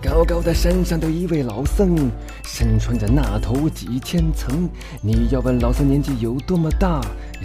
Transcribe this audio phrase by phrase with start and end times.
[0.00, 2.08] 高高的山上的一位老僧，
[2.44, 4.68] 身穿着那头几千层。
[5.02, 7.00] 你要问老僧年纪有多么大？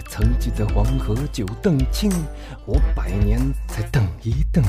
[0.08, 2.08] 曾记得黄河九澄清，
[2.64, 4.62] 我百年才等一等，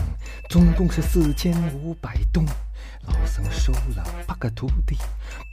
[0.50, 2.44] 总共是四千五百栋。
[3.08, 4.98] 老僧收了八个徒弟，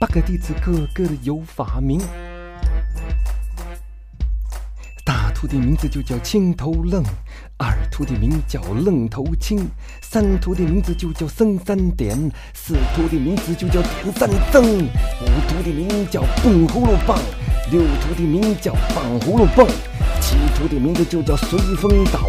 [0.00, 2.00] 八个弟子个个的有法名。
[5.42, 7.02] 徒弟名字就叫青头愣，
[7.58, 9.58] 二徒弟名叫愣头青，
[10.00, 12.16] 三徒弟名字就叫僧三点，
[12.54, 17.18] 四徒弟名字就叫点三僧，五徒弟名叫蹦葫芦棒，
[17.72, 19.66] 六徒弟名叫棒葫芦蹦，
[20.20, 22.20] 七徒弟名字就叫随风倒，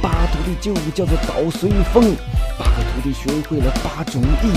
[0.00, 2.14] 八徒弟就叫做倒随风。
[2.56, 4.52] 八个徒弟学会了八种艺，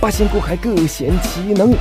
[0.00, 1.74] 八仙过海各显其能。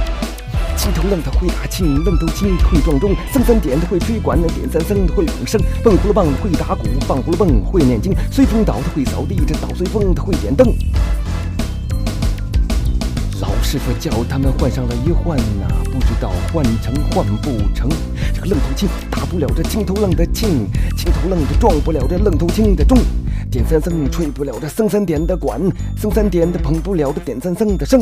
[0.78, 10.68] 青头愣他会打磬，愣头青会撞钟，僧三点他会吹管，点三僧他会永生，蹦葫芦棒会打鼓，棒葫芦蹦会念经，随风倒他会扫地，这倒随风他会点灯。
[13.42, 17.90] 老师傅叫他们换上了一换呐，不知道换成换不成。
[18.34, 22.98] 这个愣头青打不了这青头愣的磬，青头愣他撞不了这愣头青的钟。
[23.56, 25.62] 点三僧吹不了这僧三点的管，
[25.98, 28.02] 僧三点的捧不了这点三僧的声。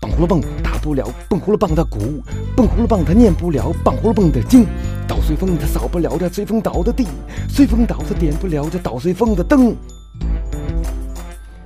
[0.00, 2.22] 棒葫芦棒打不了棒葫芦棒的鼓，
[2.56, 4.64] 棒葫芦棒他念不了棒葫芦棒的经。
[5.08, 7.08] 倒随风他扫不了这随风倒的地，
[7.48, 9.74] 随风倒他点不了这倒随风的灯。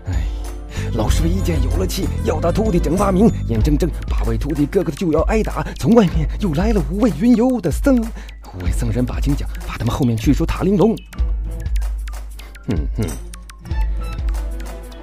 [0.06, 0.24] 哎，
[0.94, 5.62] 老师傅一见有了气，要打徒弟整八名，眼睁睁八位徒弟个个就要挨打。
[5.78, 10.96] 从外面又来了五位云游的僧，五位僧人把经讲，把他们后面去说塔玲珑。
[12.68, 13.06] 哼哼，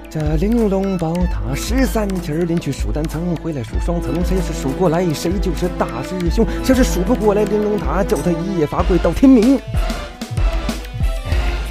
[0.10, 6.46] 这玲珑宝塔十三层儿，连去数单层，回来数双层，谁是数过来，谁就是大师兄。
[6.64, 9.58] 谁是数不过来，玲珑塔叫他一夜罚跪到天明。
[9.58, 9.60] 哎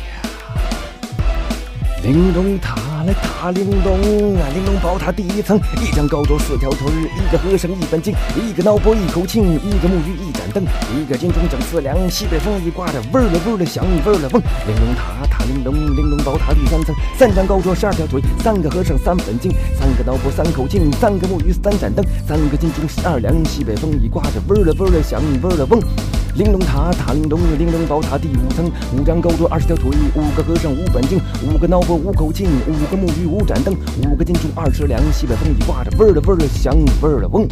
[0.08, 0.22] 呀，
[2.02, 2.74] 玲珑塔
[3.04, 10.64] 来塔玲珑啊，玲珑宝塔第一层，一张高桌四条腿，一个和尚一本经，一个脑钵一口磬，一个木鱼一盏灯，
[10.96, 14.40] 一个金钟整四两，西北风一刮着，嗡了嗡儿了响，嗡儿了嗡。
[14.66, 25.82] 玲珑塔塔玲珑，玲珑宝塔第三层，三张高桌十二条腿，三个和尚三本经，三个脑钵三口磬，三个木鱼三盏灯，三个金钟十二两，西北风一刮着，嗡了嗡儿了响，嗡儿了嗡。
[26.34, 28.64] 玲珑塔塔玲珑，玲珑宝塔第五层，
[28.96, 33.76] 五张高桌二十条腿，五个和尚五本经，五个脑钵五口磬，五个木鱼五盏灯，
[34.08, 37.46] 五个金钟二十两，西北风一刮着，味儿了味儿了响，味儿了嗡。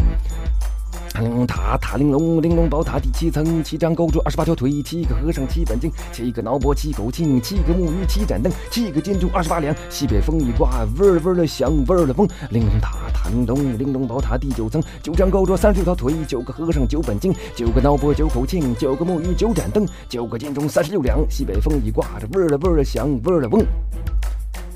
[1.18, 12.28] 玲珑塔塔玲珑，玲珑宝塔第七层，七张高桌二十八条腿，七个和尚七本经，七个脑钵七口磬，七个木鱼七盏灯，七个金钟二十八两，西北风一刮，嗡儿嗡儿了响，嗡儿了嗡。
[12.50, 23.62] 玲珑塔塔玲珑，玲珑宝塔第九层，九张高桌三十六条腿，九个和尚九本经，九个脑钵九口磬，九个木鱼九盏灯，九个金钟三十六两，西北风一刮着，嗡儿了嗡儿了响，嗡儿了嗡。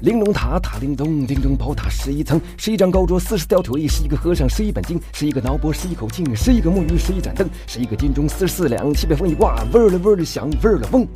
[0.04, 11.09] 玲珑塔塔玲珑，玲珑宝塔十一层，十一张高桌四十条腿，十一个和尚十一本经，十一个脑钵十一口磬，十一个木鱼十一盏灯，十一个金钟四十四两，西北风一刮，嗡了嗡了响，嗡了嗡。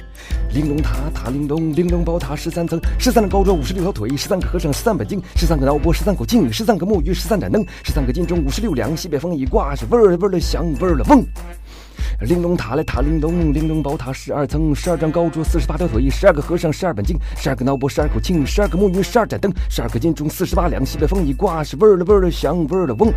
[0.54, 11.22] 玲珑塔塔玲珑，玲珑宝塔十三层，十三张高桌五十六条腿，十三个和尚十三本经，十三个脑钵十三口磬，十三个木鱼十三盏灯，十三个金钟五十六两，西北风一刮，是嗡了嗡了响，嗡了嗡。
[12.20, 23.12] 玲珑塔来塔玲珑，玲珑宝塔十二层，十二张高桌四十八条腿，十二个和尚十二本经，十二个脑波十二口磬，十二个木鱼十二盏灯，十二个金钟四十八两，西北风一刮，是嗡儿了嗡儿了响，嗡儿了嗡。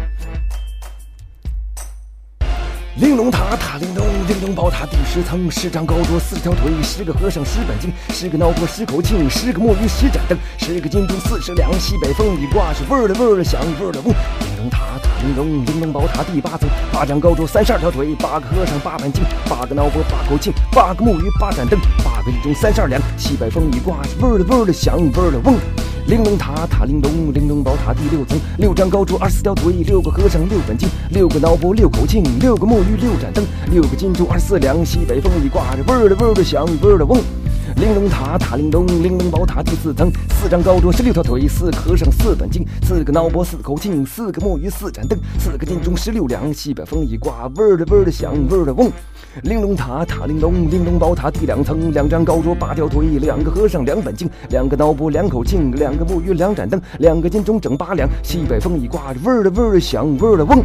[2.96, 14.14] 玲珑塔塔玲珑，玲珑宝塔第十层，十张高桌四条腿，十个和尚十本经，十个脑钵十口磬，十个木鱼十盏灯，十个金钟四十两，西北风一刮，是嗡儿了嗡儿了响，嗡儿了嗡。
[14.42, 25.81] 玲珑塔塔玲珑，玲珑宝塔第八层，八张高桌三十二条腿，八个和尚八本经，八个脑钵八口磬，八个木鱼八盏灯，八个金钟三十二两，西北风一刮，是嗡儿了嗡儿了响，嗡儿了嗡。
[26.08, 37.22] 玲珑塔塔玲珑，玲珑宝塔第六层，六张高桌二十四条腿，六个和尚六本经，六个脑钵六口磬，六个木鱼六盏灯，六个金珠二十四两，西北风一刮着，嗡儿了嗡儿了响，嗡儿了嗡。
[37.76, 48.92] 玲珑塔塔玲珑，玲珑宝塔第四层，四张高桌十六条腿，四个和尚四本经，四个脑钵四口磬，四个木鱼四盏灯，四个金钟十六两，西北风一刮，嗡儿了嗡儿了响，嗡儿了嗡。
[49.44, 60.64] 玲珑塔塔玲珑，玲珑宝塔第两层，两张高桌八条腿，两个和尚两本经，两个脑钵两口磬，两个木鱼两盏灯，两个金钟整八两，西北风一刮，嗡儿了嗡儿了响，嗡儿了嗡。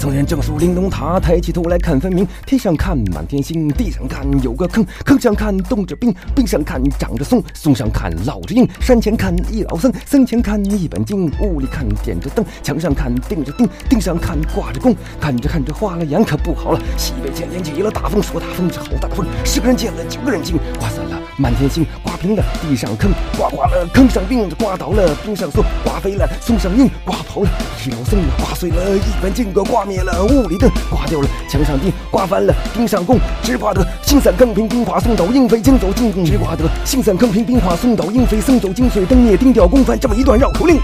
[0.00, 2.26] 僧人正数玲珑塔，抬起头来看分明。
[2.46, 8.66] 天上看满天星，地上看有个坑，坑上看冻着冰，冰上看长着松，松上看落着鹰。
[8.80, 14.96] 山前看一老僧，僧前看一本经，屋里看点着灯，墙上看钉着钉，钉上看挂着弓。
[15.20, 16.80] 看着看着花了眼，可不好了！
[16.96, 27.48] 西北前天起了大风，说大风是好大风，十个人见了九个人惊，刮散了满天星，刮平了地上坑，刮刮了坑上冰，刮倒了冰上松，刮飞了松上硬，刮跑了
[27.82, 40.78] 一老僧，刮碎了一本经阁，刮灭了屋里灯，刮掉了墙上钉，刮翻了钉上弓，只刮得星散坑平，冰花松倒鹰飞，惊走惊弓，只刮得星散坑平，冰化松倒鹰飞，僧走精髓灯灭钉掉弓翻这么一段绕口令。